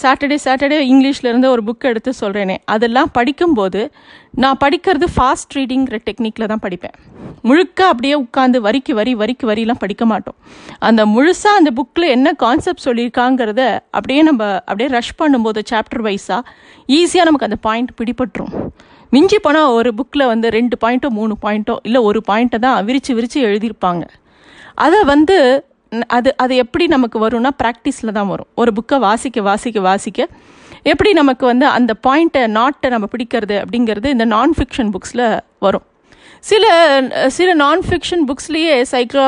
சாட்டர்டே 0.03 0.37
சாட்டர்டே 0.45 0.77
இங்கிலீஷ்லேருந்து 0.91 1.49
ஒரு 1.55 1.61
புக் 1.67 1.87
எடுத்து 1.89 2.11
சொல்கிறேனே 2.21 2.55
அதெல்லாம் 2.73 3.11
படிக்கும்போது 3.17 3.81
நான் 4.43 4.59
படிக்கிறது 4.63 5.07
ஃபாஸ்ட் 5.15 5.55
ரீடிங்கிற 5.57 5.97
டெக்னிக்கில் 6.07 6.49
தான் 6.51 6.63
படிப்பேன். 6.65 6.95
முழுக்க 7.49 7.79
அப்படியே 7.91 8.15
உட்காந்து 8.23 8.57
வரிக்கு 8.67 8.93
வரி 8.99 9.13
வரிக்கு 9.21 9.45
வரிலாம் 9.49 9.81
படிக்க 9.83 10.03
மாட்டோம். 10.11 10.37
அந்த 10.87 11.01
முழுசாக 11.13 11.59
அந்த 11.59 11.71
புக்கில் 11.79 12.07
என்ன 12.15 12.33
கான்செப்ட் 12.43 12.85
சொல்லியிருக்காங்கிறத 12.87 13.61
அப்படியே 13.97 14.21
நம்ம 14.29 14.43
அப்படியே 14.69 14.89
ரஷ் 14.97 15.17
பண்ணும்போது 15.21 15.61
சாப்டர் 15.71 16.03
வைஸாக 16.07 16.41
ஈஸியாக 16.99 17.27
நமக்கு 17.29 17.49
அந்த 17.49 17.59
பாயிண்ட் 17.67 17.93
பிடிபட்டுரும். 18.01 18.53
மிஞ்சி 19.15 19.37
போனால் 19.45 19.73
ஒரு 19.79 19.89
புக்கில் 19.99 20.29
வந்து 20.33 20.47
ரெண்டு 20.57 20.75
பாயிண்ட்டோ 20.83 21.09
மூணு 21.19 21.33
பாயிண்ட்டோ 21.45 21.75
இல்லை 21.87 21.99
ஒரு 22.09 22.21
பாயிண்ட்டை 22.29 22.59
தான் 22.65 22.79
விரித்து 22.87 23.11
விரித்து 23.17 23.39
எழுதியிருப்பாங்க. 23.49 24.03
அதை 24.85 24.99
வந்து 25.13 25.37
அது 26.07 26.29
அது 26.37 26.55
எப்படி 26.55 26.87
நமக்கு 26.87 27.17
வரும்னா 27.27 27.51
ப்ராக்டிஸில் 27.63 28.11
தான் 28.11 28.27
வரும். 28.27 28.47
ஒரு 28.55 28.71
புக்கை 28.77 28.99
வாசிக்க 28.99 29.41
வாசிக்க 29.41 29.79
வாசிக்க 29.79 30.27
எப்படி 30.83 31.11
நமக்கு 31.13 31.45
வந்து 31.45 31.65
அந்த 31.65 31.93
பாயிண்ட்டை 32.07 32.47
நாட்டை 32.47 32.89
நம்ம 32.89 33.07
பிடிக்கிறது 33.13 33.55
அப்படிங்கிறது 33.63 34.05
இந்த 34.05 34.25
நான் 34.25 34.53
ஃபிக்ஷன் 34.57 34.91
புக்ஸில் 34.95 35.39
வரும். 35.59 35.85
சில 36.39 36.65
சில 37.27 37.53
நான் 37.53 37.81
ஃபிக்ஷன் 37.89 38.23
புக்ஸ்லேயே 38.29 38.75
சைக்கோ 38.91 39.23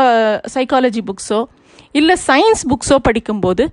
சைக்காலஜி 0.54 1.02
புக்ஸோ 1.10 1.40
இல்லை 1.98 2.16
சயின்ஸ் 2.28 2.64
புக்ஸோ 2.72 2.98
படிக்கும்போது 3.08 3.64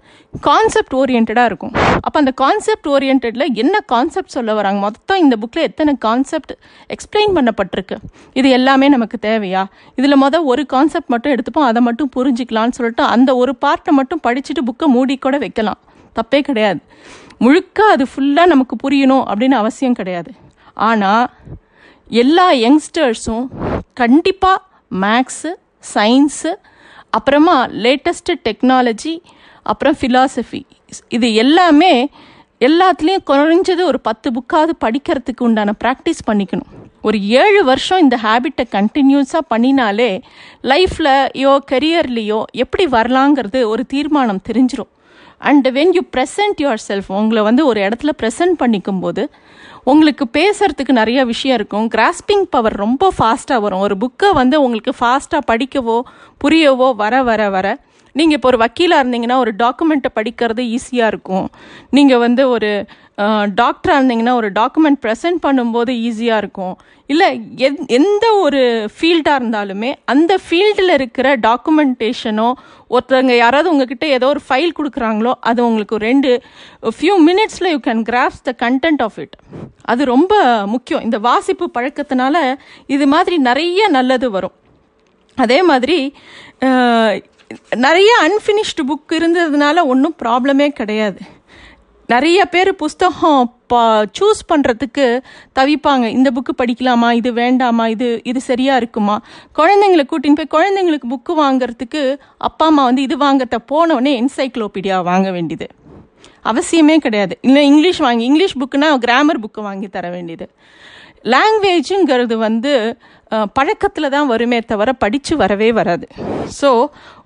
கான்செப்ட் 0.46 0.94
ஓரியன்டாக 1.00 1.44
இருக்கும். 1.50 1.74
அப்போ 2.04 2.16
அந்த 2.22 2.32
கான்செப்ட் 2.42 2.88
ஓரியன்டில் 2.94 3.44
என்ன 3.62 3.80
கான்செப்ட் 3.92 4.34
சொல்ல 4.36 4.54
வராங்க? 4.58 4.80
மொத்தம் 4.86 5.20
இந்த 5.24 5.34
புக்கில் 5.42 5.66
எத்தனை 5.68 5.92
கான்செப்ட் 6.06 6.52
எக்ஸ்பிளைன் 6.94 7.34
பண்ணப்பட்டிருக்கு? 7.36 7.96
இது 8.40 8.48
எல்லாமே 8.58 8.88
நமக்கு 8.94 9.18
தேவையா? 9.28 9.64
இதில் 9.98 10.20
மொதல் 10.24 10.46
ஒரு 10.52 10.64
கான்செப்ட் 10.74 11.12
மட்டும் 11.14 11.34
எடுத்துப்போம் 11.34 11.68
அதை 11.70 11.82
மட்டும் 11.88 12.10
புரிஞ்சிக்கலாம்னு 12.16 12.76
சொல்லிட்டு 12.78 13.04
அந்த 13.14 13.36
ஒரு 13.42 13.54
பார்ட்டை 13.64 13.94
மட்டும் 13.98 14.22
படிச்சுட்டு 14.28 14.64
புக்கை 14.70 14.88
மூடி 14.94 15.16
கூட 15.26 15.38
வைக்கலாம். 15.44 15.80
தப்பே 16.18 16.40
கிடையாது. 16.48 16.80
முழுக்க 17.44 17.88
அது 17.94 18.04
ஃபுல்லாக 18.10 18.52
நமக்கு 18.52 18.76
புரியணும் 18.84 19.24
அப்படின்னு 19.30 19.56
அவசியம் 19.62 19.98
கிடையாது. 20.00 20.30
ஆனால் 20.88 21.26
எல்லா 22.22 22.46
யங்ஸ்டர்ஸும் 22.64 23.44
கண்டிப்பாக 24.00 24.58
மேக்ஸு 25.04 25.52
சயின்ஸு 25.94 26.52
அப்புறமா 27.16 27.56
லேட்டஸ்ட்டு 27.84 28.34
டெக்னாலஜி 28.48 29.14
அப்புறம் 29.66 29.96
ஃபிலாசபி 30.00 30.60
இது 31.08 31.28
எல்லாமே 31.34 31.92
எல்லாத்துலேயும் 32.60 33.26
குறைஞ்சது 33.30 33.82
ஒரு 33.82 33.98
பத்து 34.00 34.28
புக்காவது 34.30 34.72
படிக்கிறதுக்கு 34.84 35.42
உண்டான 35.48 35.72
ப்ராக்டிஸ் 35.84 36.22
பண்ணிக்கணும். 36.26 36.70
ஒரு 37.02 37.18
ஏழு 37.40 37.58
வருஷம் 37.64 38.00
இந்த 38.00 38.16
ஹேபிட்டை 38.22 38.64
கண்டினியூஸாக 38.76 39.42
பண்ணினாலே 39.50 40.10
லைஃப்லையோ 40.64 41.24
யோ 41.42 41.52
கரியர்லேயோ 41.72 42.38
எப்படி 42.62 42.84
வரலாங்கிறது 42.86 43.60
ஒரு 43.72 43.82
தீர்மானம் 43.86 44.40
தெரிஞ்சிடும் 44.48 44.92
and 45.48 45.66
when 45.76 45.92
you 45.92 46.02
present 46.14 46.60
yourself 46.88 47.10
உங்களை 47.18 47.42
வந்து 47.42 47.62
ஒரு 47.66 47.80
இடத்துல 47.80 48.12
ப்ரெசன்ட் 48.22 48.56
பண்ணிக்கும் 48.58 49.00
போது 49.00 49.22
உங்களுக்கு 49.88 50.26
பேசுறதுக்கு 50.32 50.92
நிறைய 50.92 51.24
விஷயம் 51.24 51.56
இருக்கும். 51.56 51.88
கிராஸ்பிங் 51.88 52.42
பவர் 52.50 52.72
ரொம்ப 52.72 53.12
ஃபாஸ்ட்டாக 53.18 53.60
வரும். 53.60 53.78
ஒரு 53.78 53.96
புக்கை 53.96 54.32
வந்து 54.32 54.62
உங்களுக்கு 54.62 54.92
ஃபாஸ்ட்டாக 55.00 55.44
படிக்கவோ 55.46 56.00
புரியவோ 56.38 56.92
வர 56.92 57.22
வர 57.22 57.50
வர. 57.50 57.78
நீங்கள் 58.18 58.36
இப்போ 58.38 58.48
ஒரு 58.52 58.60
வக்கீலாக 58.64 59.02
இருந்தீங்கன்னா 59.02 59.38
ஒரு 59.44 59.52
டாக்குமெண்ட்டை 59.62 60.10
படிக்கிறது 60.18 60.62
ஈஸியாக 60.76 61.12
இருக்கும். 61.12 61.48
நீங்கள் 61.96 62.22
வந்து 62.26 62.42
ஒரு 62.54 62.70
டாக்டராக 63.60 63.98
இருந்தீங்கன்னா 63.98 64.34
ஒரு 64.40 64.48
டாக்குமெண்ட் 64.60 64.98
ப்ரெசென்ட் 65.04 65.38
பண்ணும்போது 65.44 65.92
ஈஸியாக 66.08 66.40
இருக்கும். 66.42 66.74
இல்லை 67.12 67.28
எந் 67.66 67.76
எந்த 67.98 68.24
ஒரு 68.44 68.60
ஃபீல்டாக 68.96 69.38
இருந்தாலுமே 69.40 69.90
அந்த 70.12 70.32
ஃபீல்டில் 70.46 70.92
இருக்கிற 70.96 71.28
டாக்குமெண்டேஷனோ 71.46 72.48
ஒருத்தவங்க 72.94 73.34
யாராவது 73.42 73.70
உங்ககிட்ட 73.72 74.06
ஏதோ 74.16 74.26
ஒரு 74.34 74.42
ஃபைல் 74.48 74.76
கொடுக்குறாங்களோ 74.78 75.32
அது 75.50 75.60
உங்களுக்கு 75.68 75.98
ரெண்டு 76.08 76.32
ஃபியூ 76.98 77.14
மினிட்ஸில் 77.28 77.70
you 77.74 77.80
can 77.88 78.02
grasp 78.10 78.42
the 78.48 78.54
content 78.64 79.04
of 79.06 79.18
it 79.24 79.36
அது 79.92 80.04
ரொம்ப 80.14 80.34
முக்கியம். 80.74 81.04
இந்த 81.08 81.20
வாசிப்பு 81.28 81.68
பழக்கத்தினால 81.78 82.36
இது 82.96 83.06
மாதிரி 83.14 83.38
நிறைய 83.48 83.88
நல்லது 83.96 84.28
வரும். 84.36 84.56
அதே 85.44 85.60
மாதிரி 85.70 85.98
நிறைய 87.76 88.10
அன்ஃபினிஷ்டு 88.22 88.88
புக் 88.88 89.12
இருந்ததுனால 89.12 89.84
ஒன்றும் 89.84 90.14
ப்ராப்ளமே 90.24 90.68
கிடையாது. 90.68 91.18
நிறைய 92.06 92.46
பேர் 92.46 92.76
புஸ்தகம் 92.76 93.54
பா 93.66 94.02
சூஸ் 94.02 94.42
பண்ணுறதுக்கு 94.48 95.20
தவிப்பாங்க. 95.54 96.04
இந்த 96.04 96.30
புக்கு 96.30 96.64
படிக்கலாமா? 96.64 97.12
இது 97.12 97.32
வேண்டாமா? 97.32 97.88
இது 97.88 98.20
இது 98.24 98.40
சரியாக 98.40 98.76
இருக்குமா? 98.76 99.20
குழந்தைங்களை 99.56 100.06
கூட்டின்னு 100.12 100.44
போய் 100.44 100.56
குழந்தைங்களுக்கு 100.56 101.10
புக்கு 101.10 101.32
வாங்குறதுக்கு 101.38 102.18
அப்பா 102.38 102.66
அம்மா 102.66 102.84
வந்து 102.84 103.02
இது 103.02 103.16
வாங்கத்த 103.16 103.58
போனோடனே 103.72 104.24
என்சைக்ளோபீடியா 104.24 105.02
வாங்க 105.02 105.30
வேண்டியது. 105.30 105.66
அவசியமே 106.44 106.96
கிடையாது. 106.96 107.38
இல்லை 107.42 107.66
இங்கிலீஷ் 107.66 107.98
வாங்கி 107.98 108.24
இங்கிலீஷ் 108.24 108.56
புக்குனா 108.58 108.96
கிராமர் 108.96 109.40
புக்கு 109.40 109.62
வாங்கி 109.62 109.88
தர 109.88 110.10
வேண்டியது. 110.10 110.48
லாங்குவேஜுங்கிறது 111.24 112.34
வந்து 112.34 112.96
பழக்கத்தில் 113.56 114.12
தான் 114.14 114.30
வருமே 114.32 114.58
தவிர 114.72 114.88
படித்து 115.02 115.32
வரவே 115.42 115.68
வராது. 115.78 116.06
ஸோ 116.58 116.70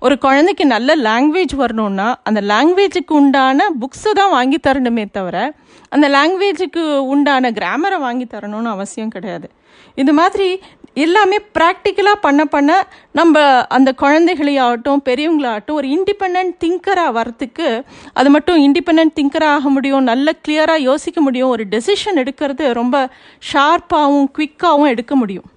ஒரு 0.05 0.15
குழந்தைக்கு 0.25 0.65
நல்ல 0.75 0.95
லாங்குவேஜ் 1.07 1.55
வரணும்னா 1.63 2.07
அந்த 2.29 2.39
லாங்குவேஜுக்கு 2.51 3.13
உண்டான 3.21 3.67
புக்ஸை 3.81 4.13
தான் 4.19 4.35
வாங்கி 4.37 4.59
தரணுமே 4.67 5.05
தவிர 5.17 5.37
அந்த 5.95 6.05
லாங்குவேஜுக்கு 6.17 6.83
உண்டான 7.13 7.51
கிராமரை 7.57 7.97
வாங்கி 8.05 8.25
தரணும்னு 8.33 8.71
அவசியம் 8.75 9.13
கிடையாது. 9.15 9.47
இது 10.01 10.11
மாதிரி 10.19 10.47
எல்லாமே 11.03 11.37
ப்ராக்டிக்கலாக 11.57 12.23
பண்ண 12.25 12.41
பண்ண 12.53 12.71
நம்ம 13.19 13.43
அந்த 13.75 13.89
குழந்தைகளையாகட்டும் 14.01 15.03
பெரியவங்களாகட்டும் 15.07 15.77
ஒரு 15.81 15.87
இண்டிபெண்ட் 15.95 16.51
திங்கராக 16.63 17.15
வரத்துக்கு 17.19 17.69
அது 18.19 18.29
மட்டும் 18.35 18.59
இண்டிபெண்ட் 18.67 19.15
திங்கராக 19.19 19.57
ஆக 19.59 19.69
முடியும் 19.75 20.09
நல்ல 20.11 20.33
கிளியராக 20.43 20.87
யோசிக்க 20.89 21.21
முடியும் 21.27 21.53
ஒரு 21.55 21.65
டெசிஷன் 21.73 22.21
எடுக்கிறது 22.23 22.67
ரொம்ப 22.81 22.97
ஷார்ப்பாகவும் 23.51 24.29
குவிக்காகவும் 24.37 24.93
எடுக்க 24.95 25.15
முடியும். 25.21 25.47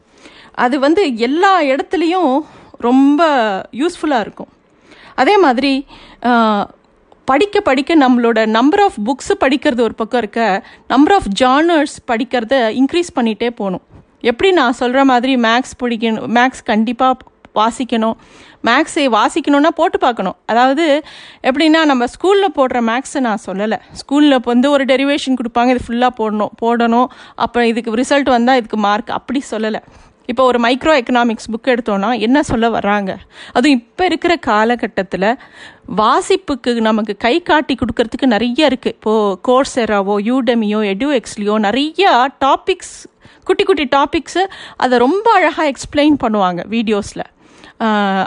அது 0.65 0.77
வந்து 0.87 1.03
எல்லா 1.27 1.53
இடத்துலையும் 1.73 2.33
ரொம்ப 2.87 3.23
யூஸ்ஃபுல்லாக 3.81 4.25
இருக்கும். 4.27 4.51
அதே 5.23 5.35
மாதிரி 5.45 5.73
படிக்க 7.31 7.61
படிக்க 7.69 7.93
நம்மளோட 8.05 8.39
நம்பர் 8.57 8.83
ஆஃப் 8.87 8.97
புக்ஸ் 9.09 9.33
படிக்கிறது 9.43 9.81
ஒரு 9.89 9.95
பக்கம் 10.01 10.21
இருக்க 10.23 10.41
நம்பர் 10.93 11.15
ஆஃப் 11.19 11.29
ஜானர்ஸ் 11.43 11.95
படிக்கிறத 12.11 12.55
இன்க்ரீஸ் 12.81 13.15
பண்ணிகிட்டே 13.19 13.51
போகணும். 13.61 13.85
எப்படி 14.31 14.51
நான் 14.59 14.79
சொல்கிற 14.81 15.01
மாதிரி 15.13 15.33
மேக்ஸ் 15.47 15.75
பிடிக்கணும் 15.83 16.29
மேக்ஸ் 16.39 16.63
கண்டிப்பாக 16.73 17.33
வாசிக்கணும். 17.61 18.17
மேக்ஸை 18.69 19.05
வாசிக்கணும்னா 19.17 19.71
போட்டு 19.81 19.99
பார்க்கணும். 20.05 20.37
அதாவது 20.51 20.85
எப்படின்னா 21.49 21.81
நம்ம 21.91 22.07
ஸ்கூலில் 22.15 22.55
போடுற 22.59 22.79
மேக்ஸை 22.91 23.21
நான் 23.27 23.45
சொல்லலை. 23.49 23.79
ஸ்கூலில் 24.01 24.37
வந்து 24.53 24.69
ஒரு 24.77 24.85
டெரிவேஷன் 24.93 25.39
கொடுப்பாங்க 25.41 25.75
இது 25.75 25.87
ஃபுல்லாக 25.89 26.13
போடணும் 26.21 26.55
போடணும். 26.63 27.09
அப்புறம் 27.45 27.69
இதுக்கு 27.73 28.01
ரிசல்ட் 28.03 28.31
வந்தால் 28.37 28.61
இதுக்கு 28.61 28.81
மார்க் 28.87 29.13
அப்படி 29.19 29.43
சொல்லலை. 29.51 29.83
இப்போ 30.27 30.45
ஒரு 30.45 30.59
மைக்ரோ 30.59 30.93
எக்கனாமிக்ஸ் 31.01 31.51
புக் 31.53 31.71
எடுத்தோன்னா 31.73 32.21
என்ன 32.21 32.43
சொல்ல 32.43 32.69
வர்றாங்க? 32.69 33.11
அதுவும் 33.53 33.77
இப்போ 33.79 34.05
இருக்கிற 34.05 34.37
காலகட்டத்தில் 34.37 35.29
வாசிப்புக்கு 36.01 36.81
நமக்கு 36.81 37.17
கை 37.17 37.43
காட்டி 37.43 37.75
கொடுக்கறதுக்கு 37.75 38.27
நிறைய 38.27 38.71
இருக்குது 38.71 38.95
இப்போது 38.99 39.39
கோர்ஸெராவோ 39.49 40.17
யூடெமியோ 40.31 40.81
எக்ஸ்லியோ 41.21 41.57
நிறையா 41.69 42.13
டாபிக்ஸ் 42.45 42.97
குட்டி 43.45 43.65
குட்டி 43.65 43.85
டாபிக்ஸு 43.97 44.43
அதை 44.77 44.99
ரொம்ப 44.99 45.33
அழகாக 45.33 45.71
எக்ஸ்பிளைன் 45.73 46.17
பண்ணுவாங்க 46.25 46.63
வீடியோஸில் 46.69 47.25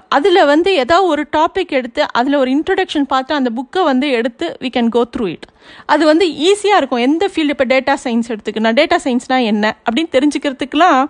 அதில் 0.09 0.45
வந்து 0.45 0.73
ஏதாவது 0.75 1.07
ஒரு 1.07 1.27
டாபிக் 1.35 1.71
எடுத்து 1.71 2.01
அதில் 2.11 2.35
ஒரு 2.35 2.51
இன்ட்ரடக்ஷன் 2.51 3.03
பார்த்து 3.03 3.33
அந்த 3.33 3.49
புக்கை 3.49 3.83
வந்து 3.83 4.11
எடுத்து 4.11 4.57
we 4.61 4.69
can 4.69 4.89
go 4.89 5.01
through 5.15 5.27
it 5.27 5.47
அது 5.85 6.05
வந்து 6.05 6.25
ஈஸியாக 6.25 6.79
இருக்கும். 6.79 6.99
எந்த 6.99 7.29
ஃபீல்டு 7.33 7.49
இப்போ 7.49 7.65
டேட்டா 7.65 7.93
சயின்ஸ் 8.03 8.29
எடுத்துக்கணும் 8.29 8.77
டேட்டா 8.79 8.97
சயின்ஸ்னால் 9.05 9.43
என்ன 9.43 9.77
அப்படின்னு 9.85 10.11
தெரிஞ்சுக்கிறதுக்கெலாம் 10.11 11.09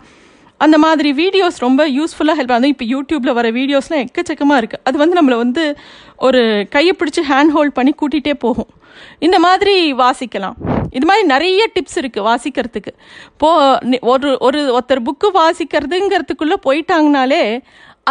அந்த 0.65 0.77
மாதிரி 0.83 1.09
வீடியோஸ் 1.21 1.57
ரொம்ப 1.65 1.81
யூஸ்ஃபுல்லாக 1.97 2.37
ஹெல்ப் 2.39 2.53
ஆகும் 2.55 2.73
இப்போ 2.73 2.85
யூடியூப்பில் 2.93 3.37
வர 3.39 3.47
வீடியோஸ்லாம் 3.57 4.03
எக்கச்சக்கமாக 4.05 4.59
இருக்குது 4.61 4.83
அது 4.89 4.97
வந்து 5.01 5.17
நம்மளை 5.19 5.37
வந்து 5.43 5.63
ஒரு 6.27 6.41
கையை 6.75 6.93
பிடிச்சி 6.99 7.23
ஹேண்ட் 7.31 7.53
ஹோல்ட் 7.55 7.75
பண்ணி 7.77 7.93
கூட்டிகிட்டே 8.01 8.33
போகும். 8.45 8.69
இந்த 9.25 9.37
மாதிரி 9.45 9.75
வாசிக்கலாம். 10.03 10.55
இது 10.97 11.05
மாதிரி 11.09 11.23
நிறைய 11.33 11.63
டிப்ஸ் 11.75 11.97
இருக்குது 12.01 12.25
வாசிக்கிறதுக்கு. 12.29 12.93
போ 13.41 13.49
ஒரு 14.13 14.29
ஒரு 14.47 14.61
ஒருத்தர் 14.77 15.05
புக்கு 15.09 15.29
வாசிக்கிறதுங்கிறதுக்குள்ளே 15.41 16.57
போயிட்டாங்கனாலே 16.67 17.43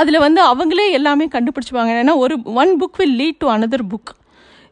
அதில் 0.01 0.25
வந்து 0.27 0.41
அவங்களே 0.53 0.87
எல்லாமே 0.99 1.27
கண்டுபிடிச்சிப்பாங்க. 1.35 1.93
ஏன்னா 2.03 2.17
ஒரு 2.25 2.37
one 2.63 2.73
book 2.83 2.99
will 3.03 3.19
lead 3.23 3.41
to 3.43 3.49
another 3.57 3.87
book 3.95 4.13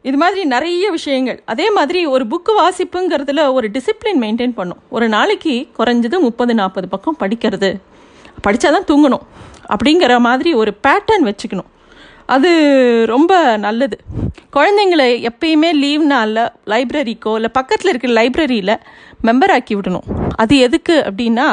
இது 0.09 0.17
மாதிரி 0.21 0.41
நிறைய 0.53 0.85
விஷயங்கள். 0.95 1.37
அதே 1.51 1.67
மாதிரி 1.77 1.99
ஒரு 2.15 2.23
புக்கு 2.31 2.53
வாசிப்புங்கிறதுல 2.61 3.43
ஒரு 3.57 3.67
டிசிப்ளின் 3.75 4.19
மெயின்டைன் 4.23 4.57
பண்ணும். 4.59 4.81
ஒரு 4.95 5.05
நாளைக்கு 5.15 5.53
குறைஞ்சது 5.77 6.17
முப்பது 6.25 6.53
நாற்பது 6.59 6.87
பக்கம் 6.93 7.17
படிக்கிறது. 7.23 7.69
படித்தா 8.47 8.69
தான் 8.75 8.89
தூங்கணும். 8.91 9.23
அப்படிங்கிற 9.73 10.13
மாதிரி 10.27 10.51
ஒரு 10.61 10.71
பேட்டர்ன் 10.87 11.25
வச்சுக்கணும். 11.29 11.69
அது 12.35 12.51
ரொம்ப 13.13 13.31
நல்லது. 13.65 13.97
குழந்தைங்களை 14.55 15.07
எப்பயுமே 15.29 15.71
லீவ் 15.83 16.03
நாளில் 16.13 16.43
லைப்ரரிக்கோ 16.73 17.33
இல்லை 17.39 17.51
பக்கத்தில் 17.59 17.91
இருக்கிற 17.93 18.13
லைப்ரரியில் 18.19 18.75
மெம்பர் 19.27 19.53
ஆக்கி 19.57 19.73
விடணும். 19.75 20.07
அது 20.35 20.53
எதுக்கு 20.67 20.95
அப்படின்னா 21.09 21.47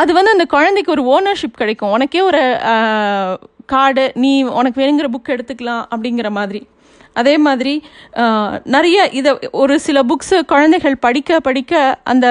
அது 0.00 0.10
வந்து 0.16 0.34
அந்த 0.34 0.44
குழந்தைக்கு 0.56 0.90
ஒரு 0.96 1.04
ஓனர்ஷிப் 1.14 1.60
கிடைக்கும். 1.62 1.94
உனக்கே 1.98 2.20
ஒரு 2.30 2.42
கார்டு 3.72 4.04
நீ 4.24 4.32
உனக்கு 4.58 4.78
வேணுங்கிற 4.82 5.08
புக் 5.14 5.32
எடுத்துக்கலாம் 5.36 5.84
அப்படிங்கிற 5.94 6.28
மாதிரி. 6.40 6.60
அதே 7.20 7.34
மாதிரி 7.46 7.72
நிறைய 8.74 8.98
இதை 9.18 9.32
ஒரு 9.62 9.74
சில 9.86 9.98
புக்ஸு 10.10 10.36
குழந்தைகள் 10.52 10.96
படிக்க 11.06 11.40
படிக்க 11.48 11.80
அந்த 12.12 12.26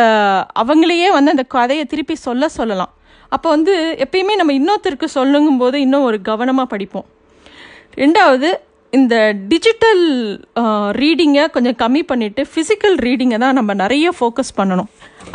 அவங்களையே 0.63 1.09
வந்து 1.17 1.33
அந்த 1.35 1.45
கதையை 1.55 1.85
திருப்பி 1.93 2.15
சொல்ல 2.27 2.49
சொல்லலாம். 2.59 2.93
அப்போ 3.35 3.47
வந்து 3.55 3.73
எப்பயுமே 4.05 4.35
நம்ம 4.39 4.53
இன்னொருத்தருக்கு 4.59 5.07
சொல்லுங்கும் 5.17 5.61
போது 5.63 5.77
இன்னும் 5.85 6.07
ஒரு 6.09 6.19
கவனமாக 6.29 6.71
படிப்போம். 6.73 7.07
ரெண்டாவது 8.03 8.49
இந்த 8.93 9.15
டிஜிட்டல் 9.51 10.03
ரீடிங்கை 11.01 11.43
கொஞ்சம் 11.55 11.79
கம்மி 11.81 12.01
பண்ணிவிட்டு 12.11 12.43
ஃபிசிக்கல் 12.51 12.95
ரீடிங்கை 13.05 13.37
தான் 13.43 13.57
நம்ம 13.59 13.71
நிறைய 13.83 14.13
ஃபோக்கஸ் 14.19 14.57
பண்ணணும். 14.59 14.89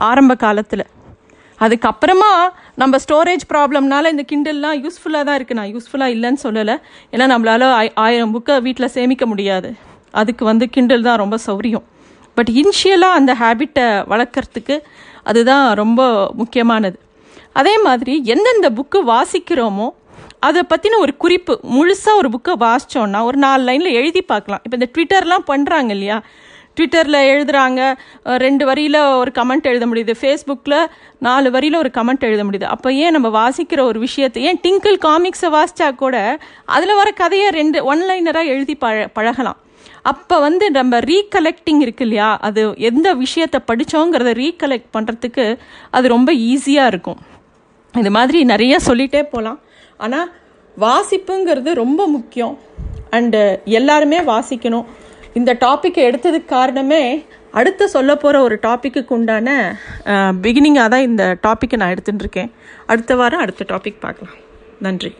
ஆரம்ப 0.09 0.35
காலத்தில். 0.45 0.85
அதுக்கப்புறமா 1.63 2.49
நம்ம 2.75 2.97
ஸ்டோரேஜ் 3.09 3.41
ப்ராப்ளம்னால 3.55 4.11
இந்த 4.11 4.25
கிண்டல்லாம் 4.33 4.87
யூஸ்ஃபுல்லாக 4.87 5.25
தான் 5.25 5.45
இருக்குது 5.45 5.55
நான் 5.55 5.75
யூஸ்ஃபுல்லாக 5.75 6.15
இல்லைன்னு 6.17 6.47
சொல்லலை. 6.47 6.81
ஏன்னா 7.13 7.25
நம்மளால 7.35 7.65
ஆய்- 7.73 7.95
ஆயிரம் 7.95 8.35
புக்கை 8.35 8.63
வீட்டில் 8.63 8.89
சேமிக்க 8.89 9.27
முடியாது. 9.27 9.75
அதுக்கு 10.11 10.45
வந்து 10.45 10.69
கிண்டல் 10.69 11.03
தான் 11.03 11.17
ரொம்ப 11.17 11.39
சௌரியம். 11.47 11.83
பட் 12.35 12.51
இனிஷியலாக 12.51 13.11
அந்த 13.11 13.35
ஹேபிட்டை 13.35 14.05
வளர்க்குறதுக்கு 14.11 14.81
அதுதான் 15.23 15.75
ரொம்ப 15.75 16.31
முக்கியமானது. 16.35 16.99
அதே 17.53 17.79
மாதிரி 17.79 18.23
எந்தெந்த 18.25 18.71
புக்கு 18.71 19.03
வாசிக்கிறோமோ 19.07 19.89
அதை 20.39 20.63
பற்றின 20.69 20.99
ஒரு 20.99 21.17
குறிப்பு 21.17 21.61
முழுசாக 21.63 22.17
ஒரு 22.17 22.29
புக்கை 22.29 22.61
வாசிச்சோன்னா 22.61 23.23
ஒரு 23.23 23.39
நாலு 23.39 23.63
லைனில் 23.63 23.93
எழுதி 23.93 24.23
பார்க்கலாம். 24.23 24.61
இப்போ 24.69 24.77
இந்த 24.77 24.91
ட்விட்டர்லாம் 24.95 25.51
பண்ணுறாங்க 25.51 25.91
இல்லையா? 25.91 26.23
ட்விட்டரில் 26.77 27.19
எழுதுறாங்க. 27.33 27.81
ரெண்டு 28.45 28.65
வரியில் 28.69 28.99
ஒரு 29.21 29.31
கமெண்ட் 29.39 29.69
எழுத 29.71 29.87
முடியுது. 29.91 30.13
ஃபேஸ்புக்கில் 30.21 30.79
நாலு 31.27 31.49
வரியில் 31.57 31.81
ஒரு 31.81 31.91
கமெண்ட் 31.99 32.27
எழுத 32.29 32.45
முடியுது. 32.49 32.69
அப்போ 32.75 32.93
ஏன் 33.05 33.15
நம்ம 33.17 33.29
வாசிக்கிற 33.41 33.81
ஒரு 33.91 33.99
விஷயத்தை 34.07 34.43
ஏன் 34.51 34.61
டிங்கிள் 34.67 34.97
காமிக்ஸை 35.09 35.51
வாசிச்சா 35.57 35.89
கூட 36.03 36.17
அதில் 36.77 36.99
வர 37.01 37.11
கதையை 37.23 37.51
ரெண்டு 37.61 37.81
ஒன் 37.93 38.05
லைனராக 38.11 38.53
எழுதி 38.55 38.77
பழ 38.85 39.07
பழகலாம். 39.19 39.59
அப்போ 40.11 40.37
வந்து 40.47 40.67
நம்ம 40.77 40.99
ரீகலெக்டிங் 41.11 41.81
இருக்கு 41.85 42.05
இல்லையா? 42.07 42.31
அது 42.47 42.61
எந்த 42.91 43.09
விஷயத்தை 43.25 43.59
படித்தோங்கிறத 43.71 44.31
ரீகலெக்ட் 44.43 44.89
பண்ணுறதுக்கு 44.97 45.45
அது 45.97 46.07
ரொம்ப 46.15 46.31
ஈஸியாக 46.51 46.91
இருக்கும். 46.93 47.21
இது 47.95 48.11
மாதிரி 48.17 48.39
நிறைய 48.53 48.75
சொல்லிகிட்டே 48.89 49.23
போகலாம் 49.35 49.61
ஆனால் 50.05 50.29
வாசிப்புங்கிறது 50.77 51.71
ரொம்ப 51.83 52.03
முக்கியம். 52.17 52.55
அண்டு 53.17 53.41
எல்லாருமே 53.79 54.19
வாசிக்கணும். 54.33 54.87
இந்த 55.39 55.51
டாப்பிக்கை 55.55 56.03
எடுத்ததுக்கு 56.09 56.45
காரணமே 56.45 57.25
அடுத்து 57.61 57.85
சொல்ல 57.89 58.17
போகிற 58.17 58.37
ஒரு 58.43 58.57
டாப்பிக்கு 58.63 59.03
உண்டான 59.17 59.49
பிகினிங்காக 60.45 60.89
தான் 60.95 61.07
இந்த 61.09 61.25
டாப்பிக்கை 61.47 61.77
நான் 61.77 61.95
எடுத்துட்டுருக்கேன் 61.95 62.51
அடுத்த 62.87 63.17
வாரம் 63.17 63.41
அடுத்த 63.41 63.67
டாபிக் 63.69 64.03
பார்க்கலாம். 64.07 64.37
நன்றி. 64.81 65.13